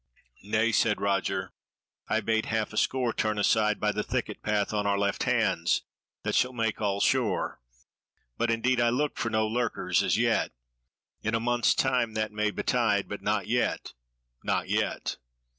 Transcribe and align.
"Nay," 0.41 0.71
said 0.71 0.99
Roger, 0.99 1.53
"I 2.07 2.21
bade 2.21 2.45
a 2.47 2.49
half 2.49 2.75
score 2.75 3.13
turn 3.13 3.37
aside 3.37 3.79
by 3.79 3.91
the 3.91 4.01
thicket 4.01 4.41
path 4.41 4.73
on 4.73 4.87
our 4.87 4.97
left 4.97 5.25
hands; 5.25 5.83
that 6.23 6.33
shall 6.33 6.53
make 6.53 6.81
all 6.81 6.99
sure; 6.99 7.61
but 8.35 8.49
indeed 8.49 8.81
I 8.81 8.89
look 8.89 9.15
for 9.19 9.29
no 9.29 9.45
lurkers 9.45 10.01
as 10.01 10.17
yet. 10.17 10.53
In 11.21 11.35
a 11.35 11.39
month's 11.39 11.75
time 11.75 12.15
that 12.15 12.31
may 12.31 12.49
betide, 12.49 13.07
but 13.07 13.21
not 13.21 13.45
yet; 13.45 13.93
not 14.43 14.67
yet. 14.69 15.17